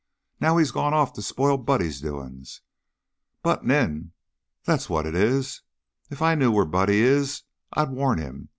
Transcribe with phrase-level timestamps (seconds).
[0.39, 2.61] "Now he's gone off to spoil Buddy's doin's.
[3.43, 4.13] Buttin' in,
[4.65, 5.61] that's what it is.
[6.09, 7.43] If I knew where Buddy is,
[7.73, 8.49] I'd warn him.